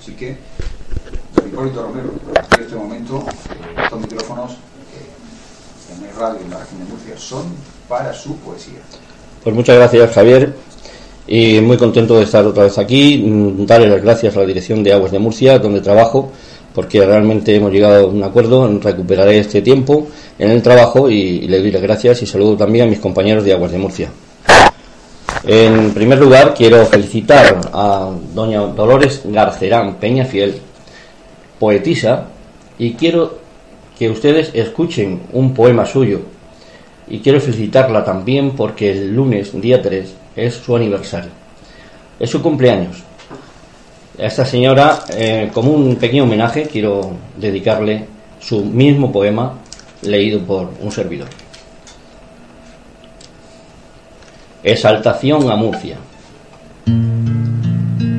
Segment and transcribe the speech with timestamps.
[0.00, 0.34] Así que,
[1.36, 2.10] don Hipólito Romero,
[2.56, 7.18] en este momento, eh, estos micrófonos eh, en el radio en la región de Murcia
[7.18, 7.44] son
[7.86, 8.78] para su poesía.
[9.44, 10.54] Pues muchas gracias, Javier.
[11.26, 13.18] Y muy contento de estar otra vez aquí.
[13.18, 16.32] Mm, Darle las gracias a la dirección de Aguas de Murcia, donde trabajo,
[16.74, 18.80] porque realmente hemos llegado a un acuerdo.
[18.80, 20.08] Recuperaré este tiempo
[20.38, 23.52] en el trabajo y le doy las gracias y saludo también a mis compañeros de
[23.52, 24.10] Aguas de Murcia.
[25.44, 30.60] En primer lugar, quiero felicitar a doña Dolores Garcerán Peñafiel,
[31.58, 32.26] poetisa,
[32.78, 33.38] y quiero
[33.98, 36.20] que ustedes escuchen un poema suyo.
[37.08, 41.30] Y quiero felicitarla también porque el lunes, día 3, es su aniversario.
[42.18, 43.02] Es su cumpleaños.
[44.18, 48.04] A esta señora, eh, como un pequeño homenaje, quiero dedicarle
[48.40, 49.54] su mismo poema
[50.02, 51.28] leído por un servidor.
[54.62, 55.96] Exaltación a Murcia.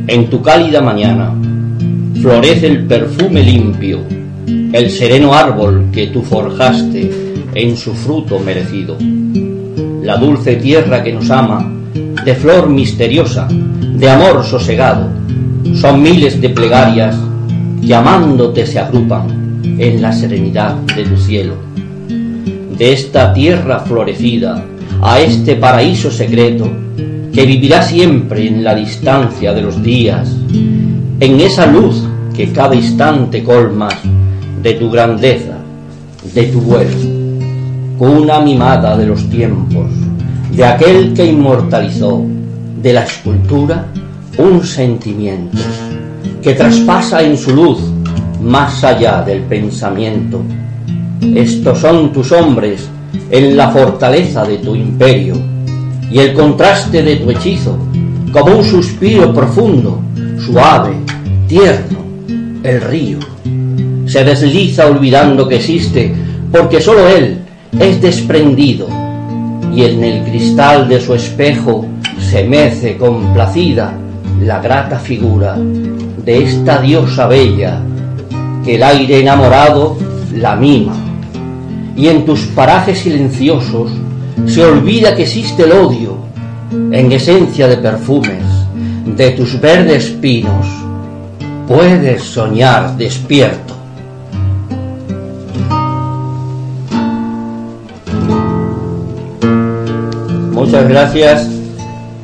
[0.07, 1.35] En tu cálida mañana
[2.19, 3.99] florece el perfume limpio,
[4.73, 7.11] el sereno árbol que tú forjaste
[7.53, 8.97] en su fruto merecido.
[10.01, 11.71] La dulce tierra que nos ama,
[12.25, 15.09] de flor misteriosa, de amor sosegado,
[15.75, 17.15] son miles de plegarias
[17.85, 21.53] que amándote se agrupan en la serenidad de tu cielo.
[22.07, 24.65] De esta tierra florecida,
[25.01, 26.69] a este paraíso secreto
[27.33, 30.29] que vivirá siempre en la distancia de los días,
[31.19, 32.03] en esa luz
[32.35, 33.95] que cada instante colmas
[34.61, 35.57] de tu grandeza,
[36.33, 36.97] de tu vuelo,
[37.99, 39.89] una mimada de los tiempos,
[40.51, 42.23] de aquel que inmortalizó
[42.81, 43.85] de la escultura
[44.37, 45.57] un sentimiento
[46.41, 47.79] que traspasa en su luz
[48.41, 50.41] más allá del pensamiento.
[51.21, 52.89] Estos son tus hombres
[53.29, 55.35] en la fortaleza de tu imperio
[56.11, 57.77] y el contraste de tu hechizo,
[58.31, 60.01] como un suspiro profundo,
[60.45, 60.93] suave,
[61.47, 61.99] tierno,
[62.63, 63.17] el río.
[64.05, 66.13] Se desliza olvidando que existe,
[66.51, 67.39] porque sólo él
[67.79, 68.87] es desprendido,
[69.73, 71.85] y en el cristal de su espejo
[72.19, 73.93] se mece complacida
[74.41, 77.79] la grata figura de esta diosa bella
[78.65, 79.97] que el aire enamorado
[80.35, 81.00] la mima
[81.95, 83.91] y en tus parajes silenciosos
[84.47, 86.17] se olvida que existe el odio
[86.71, 88.43] en esencia de perfumes
[89.05, 90.65] de tus verdes pinos.
[91.67, 93.75] Puedes soñar despierto.
[100.51, 101.49] Muchas gracias,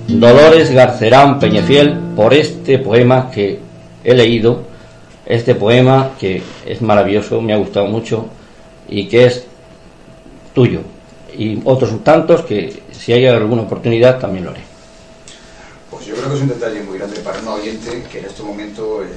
[0.07, 3.59] Dolores Garcerán Peñafiel, por este poema que
[4.03, 4.61] he leído.
[5.25, 8.27] Este poema que es maravilloso, me ha gustado mucho
[8.87, 9.45] y que es
[10.57, 10.81] tuyo.
[11.37, 14.63] Y otros tantos que si hay alguna oportunidad también lo haré.
[15.91, 18.41] Pues yo creo que es un detalle muy grande para un oyente que en este
[18.41, 19.07] momento eh,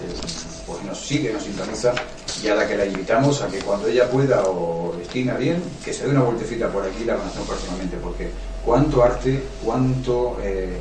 [0.66, 1.94] pues nos sigue, nos sintoniza
[2.42, 5.94] y a la que la invitamos a que cuando ella pueda o estima bien, que
[5.94, 8.28] se dé una vueltecita por aquí y la conozcan personalmente, porque
[8.62, 10.76] cuánto arte, cuánto, eh,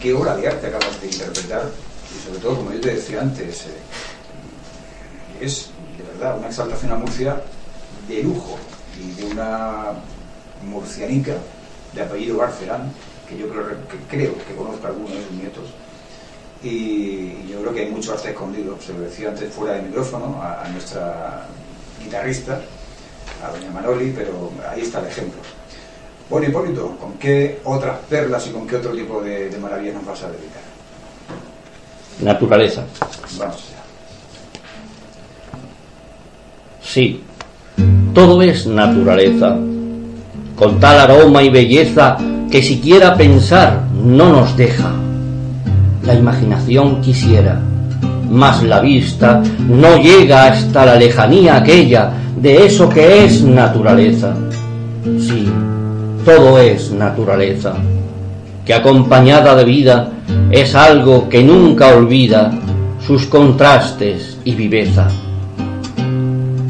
[0.00, 1.70] qué obra de arte acabas de interpretar
[2.10, 5.68] y sobre todo, como yo te decía antes, eh, es
[5.98, 7.42] de verdad una exaltación a Murcia
[8.08, 8.58] de lujo
[9.00, 9.92] y de una
[10.66, 11.34] murcianica
[11.92, 12.92] de apellido Garcerán,
[13.28, 15.64] que yo creo que, creo que conozco a algunos de sus nietos.
[16.62, 20.40] Y yo creo que hay mucho arte escondido, se lo decía antes fuera de micrófono
[20.42, 21.46] a, a nuestra
[22.02, 22.60] guitarrista,
[23.44, 25.40] a doña Manoli, pero ahí está el ejemplo.
[26.30, 30.06] Bueno, Hipólito, ¿con qué otras perlas y con qué otro tipo de, de maravillas nos
[30.06, 30.62] vas a dedicar?
[32.20, 32.84] Naturaleza.
[33.38, 33.82] Vamos allá.
[36.82, 37.22] Sí,
[38.14, 39.56] todo es naturaleza,
[40.54, 42.16] con tal aroma y belleza
[42.48, 44.92] que siquiera pensar no nos deja.
[46.06, 47.60] La imaginación quisiera,
[48.30, 54.32] mas la vista no llega hasta la lejanía aquella de eso que es naturaleza.
[55.18, 55.48] Sí,
[56.24, 57.74] todo es naturaleza,
[58.64, 60.10] que acompañada de vida
[60.52, 62.52] es algo que nunca olvida
[63.04, 65.08] sus contrastes y viveza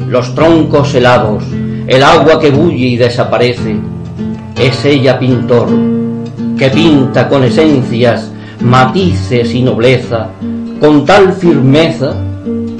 [0.07, 1.43] los troncos helados,
[1.87, 3.75] el agua que bulle y desaparece.
[4.59, 5.67] Es ella pintor,
[6.57, 8.31] que pinta con esencias,
[8.61, 10.29] matices y nobleza,
[10.79, 12.15] con tal firmeza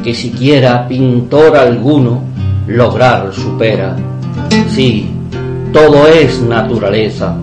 [0.04, 2.22] que siquiera pintor alguno
[2.68, 3.96] lograr supera.
[4.70, 5.10] Sí,
[5.74, 7.36] todo es naturaleza,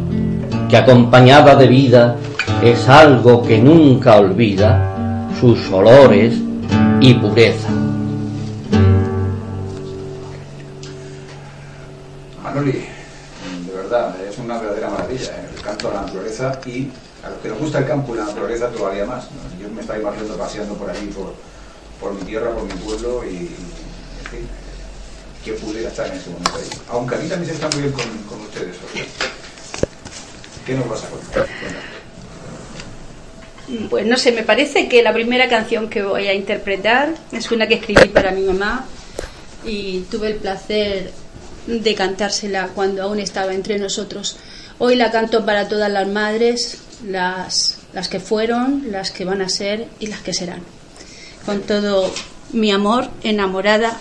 [0.68, 2.16] que acompañada de vida
[2.62, 6.34] es algo que nunca olvida sus olores
[7.00, 7.68] y pureza.
[12.64, 15.48] De verdad, es una verdadera maravilla ¿eh?
[15.56, 16.88] el canto a la naturaleza y
[17.24, 19.24] a los que nos gusta el campo y la naturaleza todavía más.
[19.60, 21.34] Yo me estaba imaginando paseando por ahí, por,
[22.00, 24.48] por mi tierra, por mi pueblo y, en fin,
[25.44, 26.78] que pudiera estar en ese momento ahí.
[26.90, 28.76] Aunque a mí también se está muy bien con, con ustedes.
[30.64, 31.46] ¿Qué nos vas a contar?
[33.90, 37.66] Pues no sé, me parece que la primera canción que voy a interpretar es una
[37.66, 38.86] que escribí para mi mamá
[39.64, 41.10] y tuve el placer
[41.66, 44.36] de cantársela cuando aún estaba entre nosotros.
[44.78, 49.48] Hoy la canto para todas las madres, las, las que fueron, las que van a
[49.48, 50.60] ser y las que serán.
[51.46, 52.12] Con todo
[52.52, 53.98] mi amor, enamorada,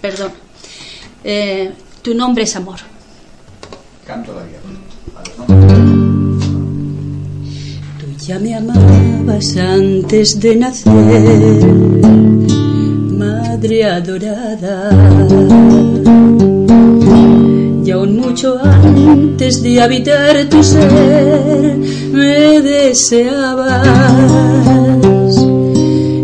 [0.00, 0.32] perdón.
[1.24, 1.72] Eh,
[2.02, 2.78] tu nombre es amor.
[4.06, 4.58] Canto la vida.
[7.98, 10.92] Tú ya me amabas antes de nacer,
[13.12, 14.90] madre adorada
[18.08, 21.76] mucho antes de habitar tu ser
[22.12, 23.86] me deseabas.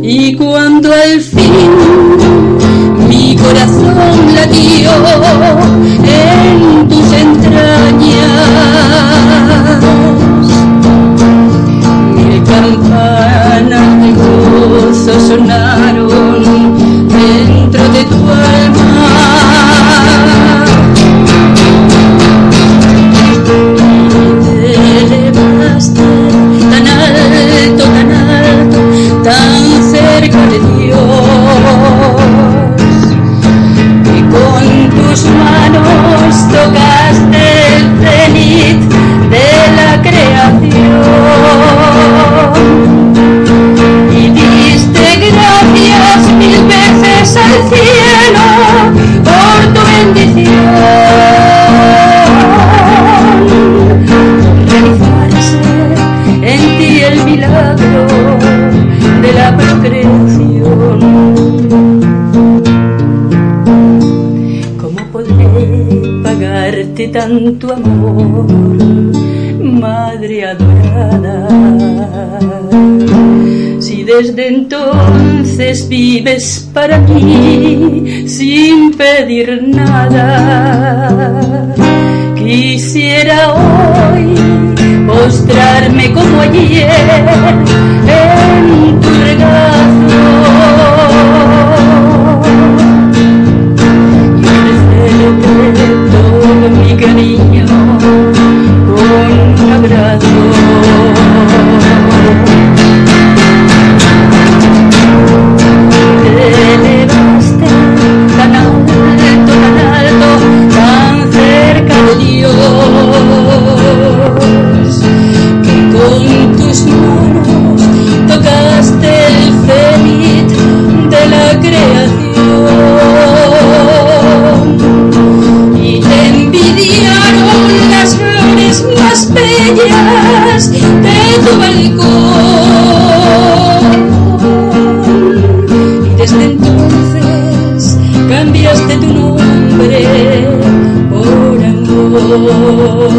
[0.03, 1.53] Y cuando al fin
[3.09, 4.91] mi corazón latió
[6.05, 8.41] en tus entrañas
[12.15, 16.04] mil campanas de gozo sonaron
[74.17, 81.75] desde entonces vives para mí sin pedir nada,
[82.37, 84.37] quisiera hoy
[85.05, 86.93] mostrarme como ayer
[88.07, 89.24] en tu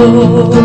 [0.06, 0.64] Y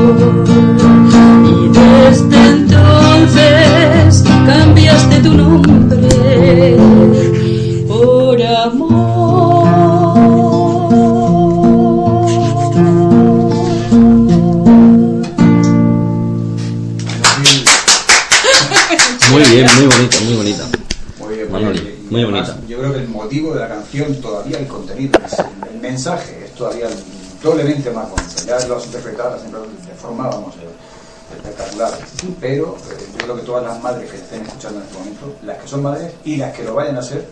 [27.42, 28.42] doblemente más bonito.
[28.46, 31.92] Ya lo has interpretado de forma, vamos, eh, espectacular.
[32.40, 35.58] Pero eh, yo creo que todas las madres que estén escuchando en este momento, las
[35.58, 37.26] que son madres y las que lo vayan a ser,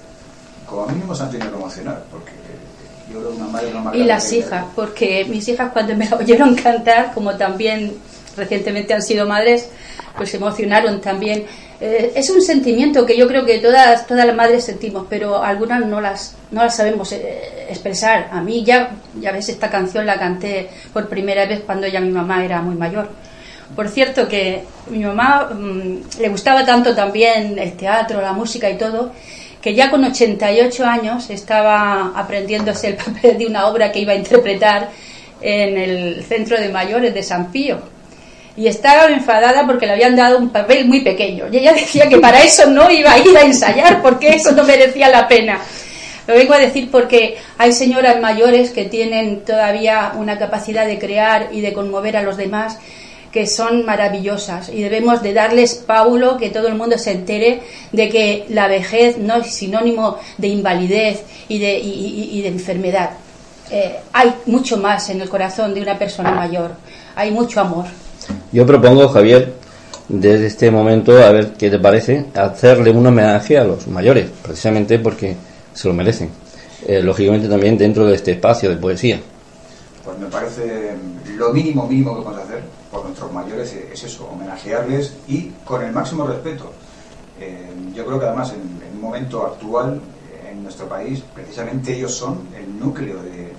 [0.67, 3.81] como mínimo se han tenido que emocionar, porque eh, yo creo que una madre no
[3.81, 7.97] más Y las hijas, porque mis hijas cuando me oyeron cantar, como también
[8.37, 9.69] recientemente han sido madres,
[10.18, 11.46] pues emocionaron también.
[11.80, 15.87] Eh, es un sentimiento que yo creo que todas, todas las madres sentimos, pero algunas
[15.87, 18.28] no las, no las sabemos eh, expresar.
[18.32, 22.10] A mí ya, ya ves, esta canción la canté por primera vez cuando ya mi
[22.10, 23.08] mamá era muy mayor.
[23.76, 28.76] Por cierto que mi mamá mm, le gustaba tanto también el teatro, la música y
[28.76, 29.12] todo,
[29.62, 34.16] que ya con 88 años estaba aprendiéndose el papel de una obra que iba a
[34.16, 34.90] interpretar
[35.40, 37.98] en el centro de mayores de San Pío.
[38.59, 41.47] Y estaba enfadada porque le habían dado un papel muy pequeño.
[41.50, 44.65] Y ella decía que para eso no iba a ir a ensayar, porque eso no
[44.65, 45.61] merecía la pena.
[46.27, 51.49] Lo vengo a decir porque hay señoras mayores que tienen todavía una capacidad de crear
[51.53, 52.79] y de conmover a los demás
[53.33, 57.62] que son maravillosas y debemos de darles paulo, que todo el mundo se entere
[57.93, 63.11] de que la vejez no es sinónimo de invalidez y de, y, de enfermedad.
[63.71, 66.73] Eh, hay mucho más en el corazón de una persona mayor,
[67.17, 67.87] hay mucho amor.
[68.52, 69.54] Yo propongo, Javier,
[70.08, 74.99] desde este momento, a ver qué te parece, hacerle un homenaje a los mayores, precisamente
[74.99, 75.37] porque
[75.75, 76.30] se lo merecen.
[76.87, 79.20] Eh, lógicamente también dentro de este espacio de poesía.
[80.04, 80.94] Pues me parece
[81.37, 85.92] lo mínimo mínimo que podemos hacer por nuestros mayores es eso, homenajearles y con el
[85.92, 86.73] máximo respeto.
[87.40, 90.00] Eh, yo creo que además en, un momento actual
[90.32, 93.52] eh, en nuestro país, precisamente ellos son el núcleo de,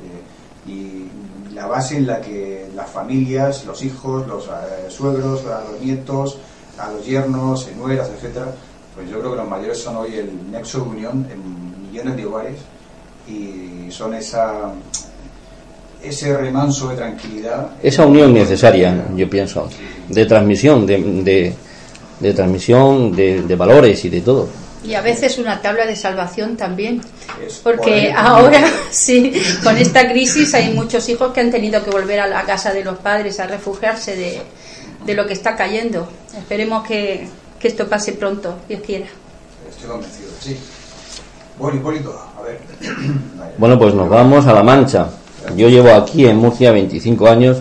[0.69, 1.09] y
[1.53, 6.37] la base en la que las familias, los hijos, los eh, suegros, a los nietos,
[6.77, 8.47] a los yernos, nueras, etcétera,
[8.95, 12.25] pues yo creo que los mayores son hoy el nexo de unión en millones de
[12.25, 12.59] hogares
[13.27, 14.71] y son esa
[16.01, 17.71] ese remanso de tranquilidad.
[17.83, 19.67] Esa unión necesaria, yo pienso,
[20.07, 21.53] de transmisión, de,
[22.21, 24.47] de, transmisión de, valores y de todo.
[24.83, 27.01] Y a veces una tabla de salvación también,
[27.63, 29.33] porque ahora sí,
[29.63, 32.83] con esta crisis hay muchos hijos que han tenido que volver a la casa de
[32.83, 34.41] los padres a refugiarse de,
[35.05, 36.07] de lo que está cayendo.
[36.37, 37.27] Esperemos que,
[37.59, 39.07] que esto pase pronto, Dios quiera.
[39.69, 40.57] Estoy convencido, sí.
[41.59, 42.59] Bueno, Hipólito, a ver.
[43.57, 45.09] Bueno, pues nos vamos a La Mancha.
[45.57, 47.57] Yo llevo aquí en Murcia 25 años.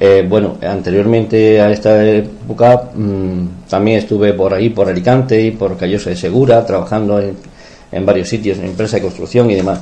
[0.00, 5.76] Eh, bueno, anteriormente a esta época mm, también estuve por ahí, por Alicante y por
[5.76, 7.36] Callosa de Segura, trabajando en,
[7.90, 9.80] en varios sitios, en empresa de construcción y demás.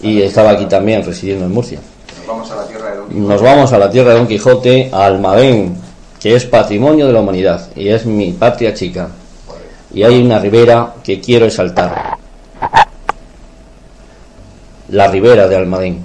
[0.00, 1.80] Y estaba aquí también residiendo en Murcia.
[1.80, 3.28] Nos vamos a la tierra de Don Quijote.
[3.28, 5.76] Nos vamos a la tierra de Don Quijote, a Almadén,
[6.18, 9.10] que es patrimonio de la humanidad y es mi patria chica.
[9.92, 12.16] Y hay una ribera que quiero exaltar.
[14.88, 16.00] La ribera de Almadén.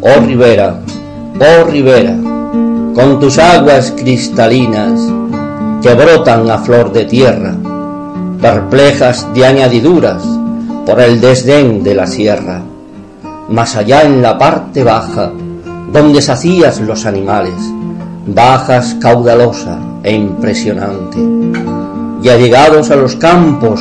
[0.00, 0.80] Oh ribera,
[1.42, 2.16] oh ribera,
[2.94, 5.00] con tus aguas cristalinas
[5.82, 7.56] que brotan a flor de tierra,
[8.40, 10.22] perplejas de añadiduras
[10.86, 12.62] por el desdén de la sierra,
[13.48, 15.32] más allá en la parte baja,
[15.92, 17.54] donde sacías los animales,
[18.26, 21.18] bajas caudalosa e impresionante,
[22.22, 23.80] y allegados a los campos,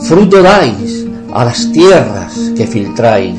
[0.00, 3.36] fruto dais a las tierras que filtráis.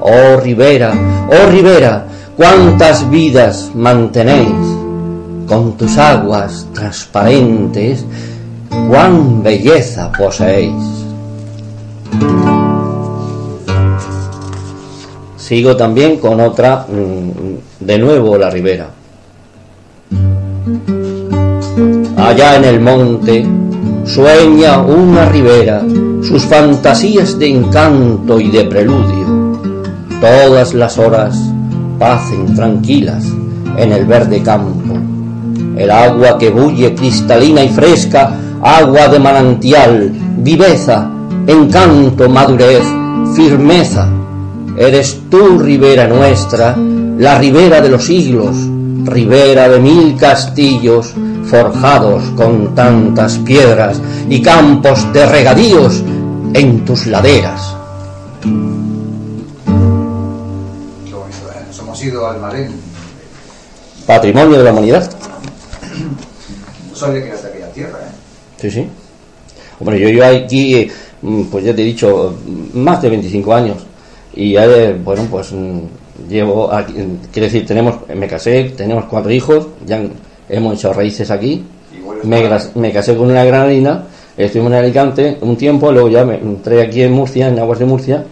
[0.00, 0.92] Oh Ribera,
[1.30, 2.06] oh Ribera,
[2.36, 4.54] cuántas vidas mantenéis
[5.46, 8.04] con tus aguas transparentes,
[8.88, 10.74] cuán belleza poseéis.
[15.36, 18.88] Sigo también con otra, mm, de nuevo la ribera.
[22.16, 23.46] Allá en el monte
[24.04, 25.82] sueña una ribera
[26.22, 29.26] sus fantasías de encanto y de preludio
[30.20, 31.38] Todas las horas
[31.98, 33.24] pacen tranquilas
[33.76, 34.94] en el verde campo.
[35.76, 41.10] El agua que bulle cristalina y fresca, agua de manantial, viveza,
[41.46, 42.84] encanto, madurez,
[43.34, 44.08] firmeza.
[44.78, 46.76] Eres tú, ribera nuestra,
[47.18, 48.56] la ribera de los siglos,
[49.04, 56.02] ribera de mil castillos forjados con tantas piedras y campos de regadíos
[56.54, 57.75] en tus laderas.
[64.06, 65.10] Patrimonio de la humanidad.
[66.90, 68.12] No sabía que era de aquella tierra, ¿eh?
[68.58, 68.88] Sí, sí.
[69.80, 70.88] Bueno, yo llevo aquí,
[71.22, 72.36] mm, pues ya te he dicho,
[72.72, 73.78] más de 25 años.
[74.34, 74.66] Y ya,
[75.04, 75.80] bueno, pues mm,
[76.28, 76.94] llevo aquí,
[77.32, 80.02] quiere decir, tenemos, me casé, tenemos cuatro hijos, ya
[80.48, 81.64] hemos hecho raíces aquí.
[82.22, 84.04] Me, me, casé con una granadina,
[84.36, 87.84] estuvimos en Alicante un tiempo, luego ya me entré aquí en Murcia, en Aguas de
[87.84, 88.24] Murcia,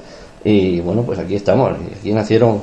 [0.45, 1.73] y bueno, pues aquí estamos.
[1.99, 2.62] Aquí nacieron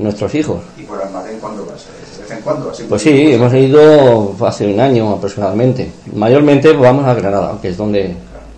[0.00, 0.60] nuestros hijos.
[0.78, 1.84] ¿Y por Almadén cuándo vas?
[2.16, 2.72] ¿De vez en cuando?
[2.88, 5.90] pues sí, hemos ido hace un año aproximadamente.
[6.14, 8.14] Mayormente vamos a Granada, que es donde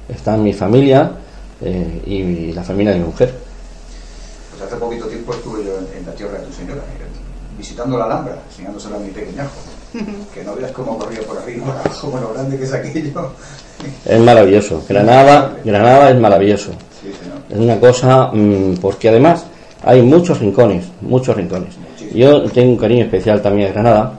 [0.09, 1.13] está mi familia
[1.61, 3.35] eh, y la familia de mi mujer.
[4.51, 8.05] Pues hace poquito tiempo estuve yo en, la tierra de tu señora, eh, visitando la
[8.05, 9.51] Alhambra, enseñándosela a mi pequeñajo.
[10.35, 13.33] que no veas cómo corría por arriba, como lo grande que es aquello.
[14.05, 14.83] es maravilloso.
[14.89, 16.71] Granada, Granada es maravilloso.
[17.51, 19.45] Es una cosa, mm, porque además
[19.85, 21.75] hay muchos rincones, muchos rincones.
[22.15, 24.13] yo tengo un cariño especial también a Granada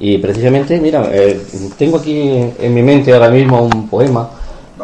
[0.00, 1.40] y precisamente, mira, eh,
[1.76, 2.20] tengo aquí
[2.58, 4.28] en mi mente ahora mismo un poema,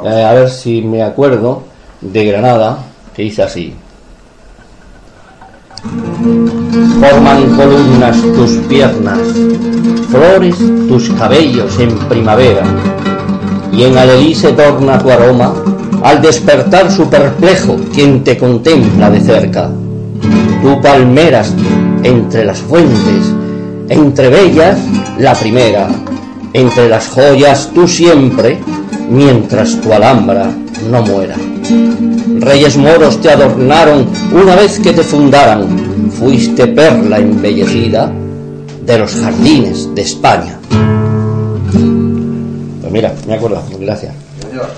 [0.04, 1.62] eh, a ver si me acuerdo,
[2.00, 2.78] de Granada,
[3.14, 3.74] que dice así.
[7.00, 9.18] Forman columnas tus piernas,
[10.08, 10.56] flores
[10.88, 12.64] tus cabellos en primavera,
[13.72, 15.54] y en Alelí se torna tu aroma
[16.02, 19.70] al despertar su perplejo quien te contempla de cerca.
[20.64, 21.52] Tú palmeras
[22.04, 23.34] entre las fuentes,
[23.90, 24.78] entre bellas
[25.18, 25.90] la primera,
[26.54, 28.58] entre las joyas tú siempre,
[29.10, 30.50] mientras tu alhambra
[30.90, 31.36] no muera.
[32.40, 38.10] Reyes moros te adornaron una vez que te fundaran, fuiste perla embellecida
[38.86, 40.58] de los jardines de España.
[42.80, 44.14] Pues mira, me acuerdo, gracias.
[44.40, 44.68] Señor,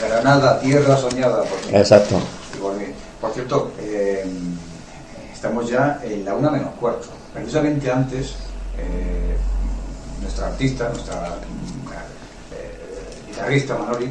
[0.00, 1.44] Granada, tierra soñada.
[1.44, 2.16] Por, Exacto.
[3.20, 3.89] por cierto, eh,
[5.40, 7.08] estamos ya en la una menos cuarto.
[7.32, 8.34] Precisamente antes,
[8.76, 9.34] eh,
[10.20, 11.38] nuestra artista, nuestra
[12.52, 14.10] eh, guitarrista Manoli,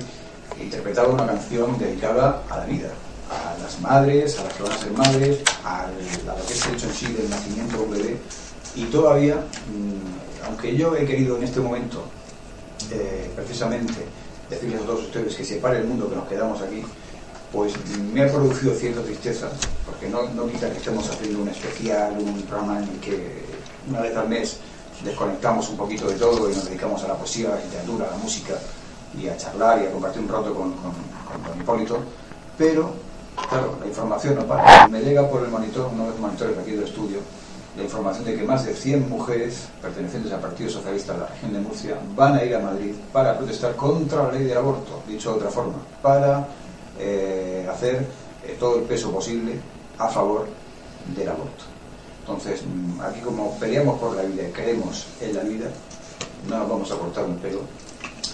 [0.59, 2.89] interpretaba una canción dedicada a la vida,
[3.29, 5.86] a las madres, a las que van a ser madres, a
[6.25, 8.17] lo que es el hecho en sí del nacimiento de un bebé.
[8.74, 12.05] Y todavía, mm, aunque yo he querido en este momento,
[12.89, 14.03] eh, precisamente,
[14.50, 16.83] decirles a todos ustedes que se pare el mundo que nos quedamos aquí,
[17.51, 17.74] pues
[18.13, 19.50] me ha producido cierta tristeza,
[19.86, 23.44] porque no, no quita que estemos haciendo un especial, un programa en que
[23.89, 24.58] una vez al mes
[25.03, 28.12] desconectamos un poquito de todo y nos dedicamos a la poesía, a la literatura, a
[28.12, 28.53] la música
[29.18, 30.94] y a charlar y a compartir un rato con, con,
[31.44, 32.00] con, Hipólito,
[32.58, 32.91] pero,
[33.50, 34.88] claro, la información no para.
[34.88, 37.20] Me llega por el monitor, uno de los monitores aquí del estudio,
[37.77, 41.53] la información de que más de 100 mujeres pertenecientes al Partido Socialista de la región
[41.53, 45.32] de Murcia van a ir a Madrid para protestar contra la ley del aborto, dicho
[45.32, 46.46] de otra forma, para
[47.00, 48.06] eh, hacer
[48.46, 49.53] eh, todo el peso posible
[49.98, 50.48] a favor
[51.15, 51.63] del aborto.
[52.22, 55.68] Entonces, mm, aquí como peleamos por la vida y creemos en la vida,
[56.48, 57.62] no nos vamos a cortar un pelo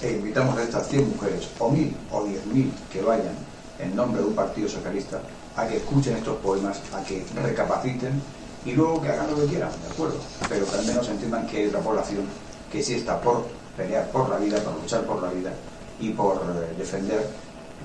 [0.01, 3.35] e invitamos a estas 100 mujeres, o mil o diez mil que vayan
[3.79, 5.21] en nombre de un partido socialista,
[5.55, 8.21] a que escuchen estos poemas, a que recapaciten
[8.65, 10.17] y luego que hagan lo que quieran, ¿de acuerdo?
[10.49, 12.25] Pero que al menos entiendan que hay otra población
[12.71, 13.45] que sí está por
[13.77, 15.53] pelear por la vida, por luchar por la vida
[15.99, 17.25] y por eh, defender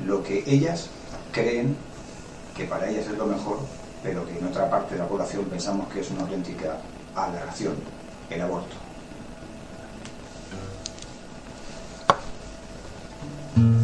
[0.07, 0.89] lo que ellas
[1.33, 1.77] creen
[2.57, 3.59] que para ellas es lo mejor,
[4.03, 6.79] pero que en otra parte de la población pensamos que es una auténtica
[7.15, 7.75] aberración,
[8.31, 8.91] el aborto.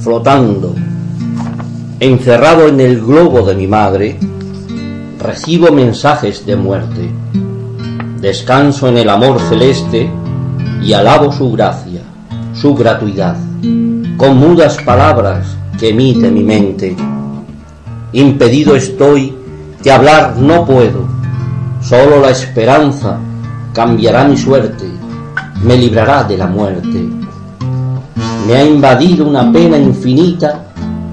[0.07, 0.73] flotando,
[1.99, 4.17] encerrado en el globo de mi madre,
[5.19, 7.11] recibo mensajes de muerte.
[8.21, 10.09] Descanso en el amor celeste
[10.81, 12.03] y alabo su gracia,
[12.55, 13.37] su gratuidad,
[14.17, 16.97] con mudas palabras que emite mi mente.
[18.13, 19.35] Impedido estoy
[19.83, 21.07] que hablar no puedo,
[21.81, 23.19] solo la esperanza
[23.73, 24.87] cambiará mi suerte,
[25.63, 27.27] me librará de la muerte
[28.47, 30.67] me ha invadido una pena infinita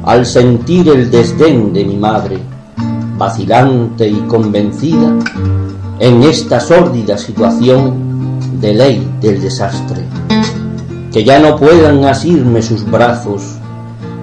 [0.06, 2.38] al sentir el desdén de mi madre,
[3.18, 5.18] vacilante y convencida
[6.00, 10.04] en esta sórdida situación de ley del desastre.
[11.12, 13.42] Que ya no puedan asirme sus brazos,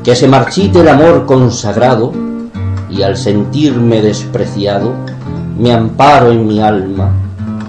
[0.04, 2.12] que se marchite el amor consagrado
[2.88, 4.92] y al sentirme despreciado
[5.58, 7.12] me amparo en mi alma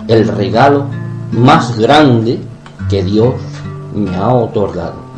[0.08, 0.86] el regalo
[1.32, 2.40] más grande
[2.90, 3.36] que Dios
[3.94, 5.12] me ha otorgado.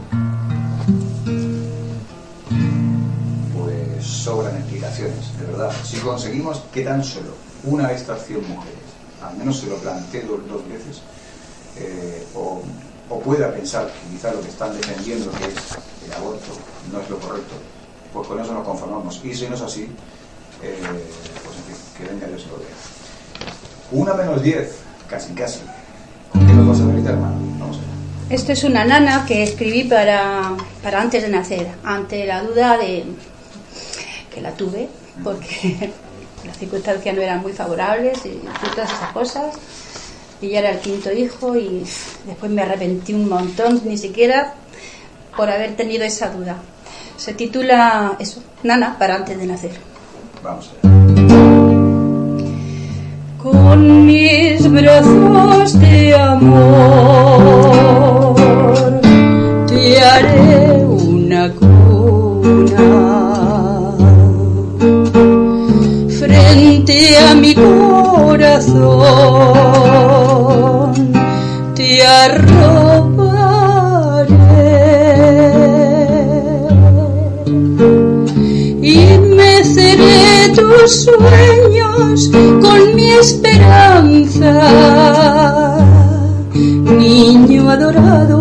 [5.84, 7.30] si conseguimos que tan solo
[7.64, 8.84] una de estas 100 mujeres,
[9.24, 11.02] al menos se lo plantee dos, veces,
[11.78, 12.62] eh, o,
[13.10, 16.52] pueda pensar que quizá lo que están defendiendo, que es el aborto,
[16.92, 17.54] no es lo correcto,
[18.12, 19.22] pues con eso nos conformamos.
[19.24, 19.84] Y si no es así,
[20.62, 20.78] eh,
[21.44, 22.68] pues en fin, que venga Dios lo vea.
[23.92, 24.76] Una menos 10,
[25.10, 25.60] casi casi.
[26.32, 27.36] ¿Con qué nos vas a ver, hermano?
[27.60, 27.88] Vamos allá.
[28.30, 33.06] Esto es una nana que escribí para, para antes de nacer, ante la duda de
[34.34, 34.90] que la tuve,
[35.24, 35.92] porque
[36.46, 38.42] las circunstancias no eran muy favorables y
[38.76, 39.56] todas esas cosas.
[40.44, 41.86] Y ya era el quinto hijo y
[42.26, 44.56] después me arrepentí un montón, ni siquiera
[45.38, 46.58] por haber tenido esa duda.
[47.16, 49.72] Se titula eso, Nana para antes de nacer.
[50.44, 50.70] Vamos
[53.42, 56.76] Con mis brazos de amor
[59.68, 63.04] te haré una cuna
[67.18, 68.74] a mi corazón
[78.82, 82.30] y me seré tu tus sueños
[82.62, 84.54] con mi esperanza,
[86.54, 88.38] niño adorado,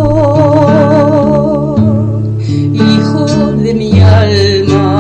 [2.38, 3.26] hijo
[3.64, 4.98] de mi alma.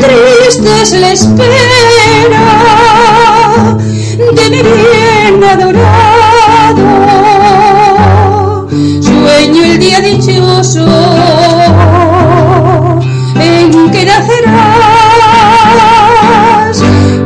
[0.00, 2.69] Triste es la espera
[5.44, 6.86] adorado.
[8.68, 10.86] Sueño el día dichoso
[13.40, 14.60] en que nacerás.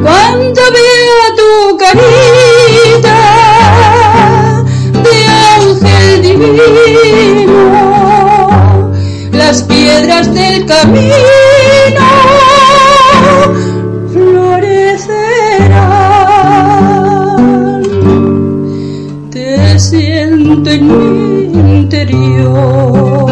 [0.02, 3.18] Cuando vea tu carita
[5.02, 5.16] de
[5.56, 7.62] ángel divino,
[9.32, 11.14] las piedras del camino
[20.74, 23.30] en mi interior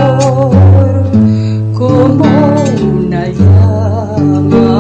[1.75, 2.25] como
[2.95, 4.71] una llama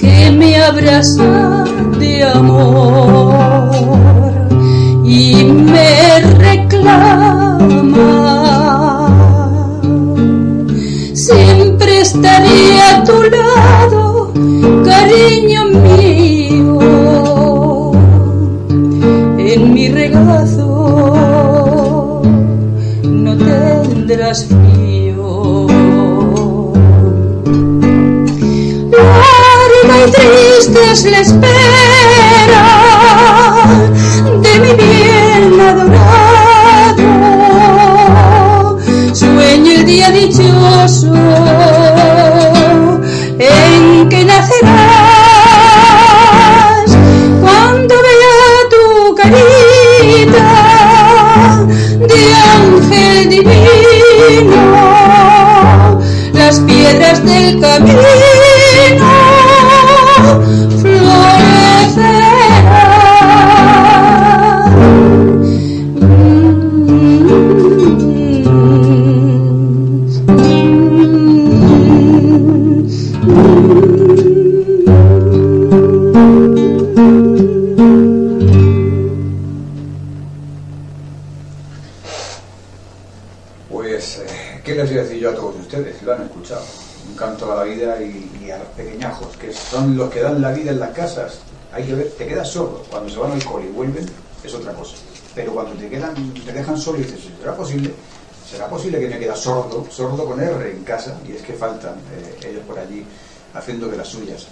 [0.00, 1.64] que me abraza
[1.98, 2.95] de amor
[24.26, 25.66] tendrás frío.
[28.90, 31.95] Larga y triste es la espera
[74.06, 74.14] Pues,
[84.18, 86.00] eh, ¿qué les voy a decir yo a todos ustedes?
[86.02, 86.62] Lo han escuchado.
[87.08, 90.52] Un canto a la vida y, a los pequeñajos, que son los que dan la
[90.52, 91.40] vida en las casas.
[91.72, 92.84] Hay que ver, te quedas sordo.
[92.88, 94.06] Cuando se van al cole y vuelven,
[94.44, 94.96] es otra cosa.
[95.34, 97.92] Pero cuando te quedan, te dejan solo y dices, ¿será posible?
[98.48, 101.18] ¿Será posible que me queda sordo, sordo con R en casa?
[101.28, 103.04] Y es que faltan eh, ellos por allí
[103.56, 104.46] haciendo de las suyas.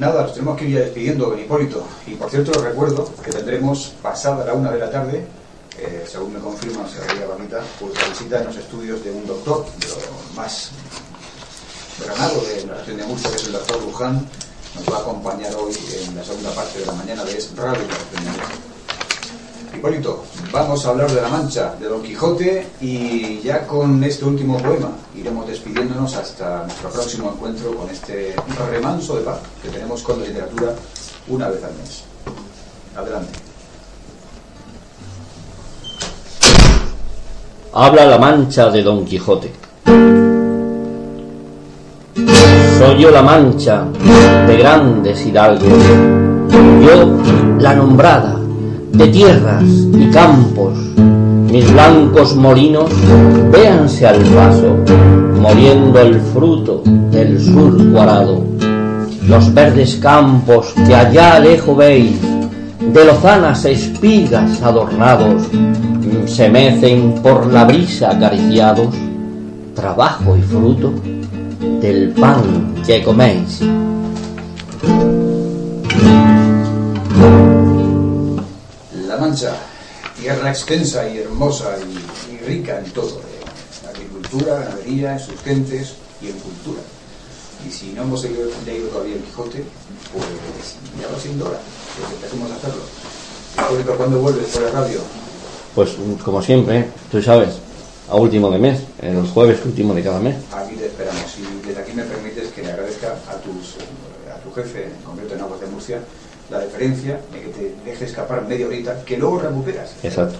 [0.00, 1.84] Nada, nos tenemos que ir despidiendo, don Hipólito.
[2.06, 5.24] Y por cierto, os recuerdo que tendremos pasada la una de la tarde,
[5.78, 9.64] eh, según me confirma Sergio Barnita, pues la visita en los estudios de un doctor,
[9.78, 10.70] de lo más
[12.04, 14.26] granado de la región de Murcia, que es el doctor Luján,
[14.74, 15.72] nos va a acompañar hoy
[16.04, 18.72] en la segunda parte de la mañana de Es Radio la región de Murcia.
[19.82, 24.56] Hipólito, vamos a hablar de la Mancha, de Don Quijote y ya con este último
[24.58, 28.36] poema iremos despidiéndonos hasta nuestro próximo encuentro con este
[28.70, 30.72] remanso de paz que tenemos con la literatura
[31.26, 32.04] una vez al mes.
[32.96, 33.40] Adelante.
[37.72, 39.52] Habla la mancha de Don Quijote.
[42.78, 43.84] Soy yo la mancha
[44.46, 45.72] de grandes hidalgos,
[46.52, 47.18] yo
[47.58, 48.41] la nombrada
[48.92, 50.74] de tierras y campos,
[51.50, 52.90] mis blancos molinos,
[53.50, 54.76] véanse al paso,
[55.40, 58.42] moliendo el fruto del surco arado.
[59.26, 62.20] Los verdes campos que allá lejos veis,
[62.80, 65.42] de lozanas espigas adornados,
[66.26, 68.94] se mecen por la brisa acariciados,
[69.74, 70.92] trabajo y fruto
[71.80, 73.60] del pan que coméis.
[79.32, 79.56] Mancha,
[80.20, 85.94] tierra extensa y hermosa y, y rica en todo, en agricultura, ganadería, en sus gentes
[86.20, 86.82] y en cultura.
[87.66, 89.64] Y si no hemos leído, leído todavía el Quijote,
[90.12, 90.26] pues
[91.00, 93.96] ya va siendo hora de que empecemos a hacerlo.
[93.96, 95.00] ¿cuándo vuelves por la radio?
[95.74, 97.54] Pues como siempre, tú sabes,
[98.10, 100.36] a último de mes, en los jueves último de cada mes.
[100.52, 101.24] Aquí te esperamos.
[101.38, 105.02] Y desde aquí me permites que le agradezca a, tus, eh, a tu jefe, en
[105.02, 106.00] concreto en Aguas de Murcia,
[106.52, 109.94] la deferencia de que te deje escapar media horita, que luego recuperas.
[110.02, 110.36] Exacto.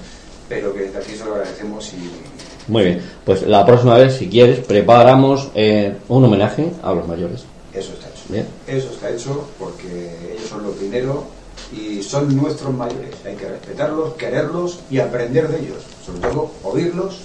[0.49, 4.61] Pero que aquí se lo agradecemos y Muy bien, pues la próxima vez, si quieres,
[4.61, 7.45] preparamos eh, un homenaje a los mayores.
[7.73, 8.23] eso está hecho.
[8.29, 8.47] Bien.
[8.67, 11.25] Eso está hecho porque ellos son lo primero
[11.73, 13.15] y son nuestros mayores.
[13.25, 15.83] Hay que respetarlos, quererlos y aprender de ellos.
[16.05, 17.21] Sobre todo, oírlos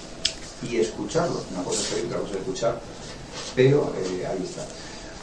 [0.68, 1.40] y escucharlo.
[1.52, 2.80] Una cosa es oír, otra cosa es escuchar,
[3.54, 4.62] pero eh, ahí está.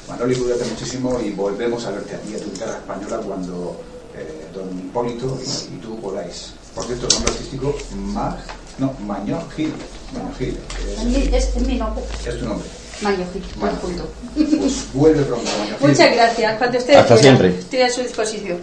[0.07, 3.81] Manoli, cuídate muchísimo y volvemos a verte a ti, a tu guitarra española, cuando
[4.15, 6.53] eh, don Hipólito y, y tú podáis.
[6.75, 8.37] Por cierto, nombre artístico, Mag,
[8.77, 9.73] no, Maño Gil.
[10.13, 10.57] Maño Gil.
[11.33, 12.03] Es, es mi nombre.
[12.25, 12.67] Es tu nombre.
[13.01, 14.07] Mayo Gil, Maño junto.
[14.35, 15.89] Pues vuelve pronto, Maño Gil.
[15.89, 16.57] Muchas gracias.
[16.57, 17.59] Cuando Hasta quieran, siempre.
[17.59, 18.59] Estoy a su disposición.